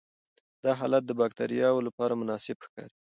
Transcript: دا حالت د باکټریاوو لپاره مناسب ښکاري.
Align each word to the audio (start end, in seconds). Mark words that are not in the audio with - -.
دا 0.63 0.71
حالت 0.79 1.03
د 1.07 1.11
باکټریاوو 1.19 1.85
لپاره 1.87 2.13
مناسب 2.21 2.57
ښکاري. 2.65 2.95